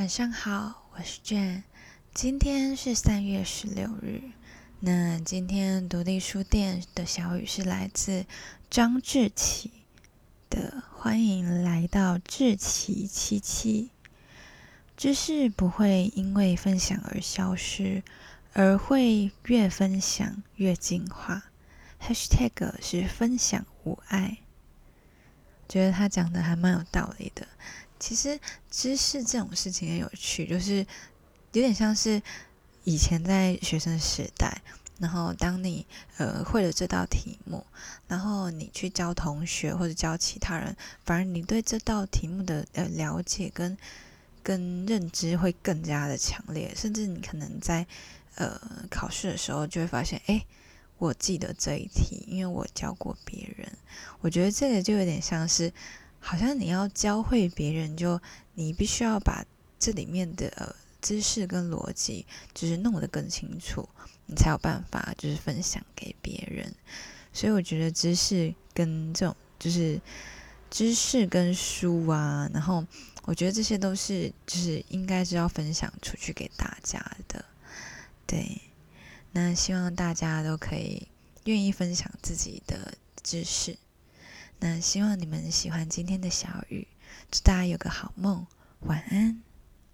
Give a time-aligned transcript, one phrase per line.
[0.00, 1.62] 晚上好，我是 Jane，。
[2.14, 4.22] 今天是三月十六日。
[4.78, 8.24] 那今天独立书店的小雨是来自
[8.70, 9.70] 张志奇
[10.48, 13.90] 的，欢迎来到志奇七七。
[14.96, 18.02] 知识不会因为分享而消失，
[18.54, 21.42] 而会越分享越进化。
[22.00, 24.38] #hashtag 是分享无爱。
[25.70, 27.46] 觉得他讲的还蛮有道理的。
[28.00, 30.78] 其实知识这种事情很有趣，就是
[31.52, 32.20] 有点像是
[32.82, 34.60] 以前在学生时代，
[34.98, 37.64] 然后当你呃会了这道题目，
[38.08, 43.78] 然后你去教同学或者教其他人，反而你对这道题目的呃了解跟
[44.42, 47.86] 跟认知会更加的强烈，甚至你可能在
[48.36, 48.58] 呃
[48.90, 50.44] 考试的时候就会发现，哎，
[50.96, 53.70] 我记得这一题，因为我教过别人。
[54.20, 55.72] 我觉得这个就有点像是。
[56.22, 58.20] 好像你要教会别人，就
[58.52, 59.42] 你必须要把
[59.78, 63.88] 这里面的呃知识跟逻辑，就是弄得更清楚，
[64.26, 66.74] 你才有办法就是分享给别人。
[67.32, 69.98] 所以我觉得知识跟这种就是
[70.68, 72.84] 知识跟书啊，然后
[73.24, 77.42] 我觉得这些都是就是应该是要分享出去给大家的。
[78.26, 78.60] 对，
[79.32, 81.08] 那希望大家都可以
[81.44, 83.78] 愿意分享自己的知识。
[84.58, 86.86] 那希望你们喜欢今天的小雨，
[87.30, 88.46] 祝大家有个好梦，
[88.80, 89.42] 晚安。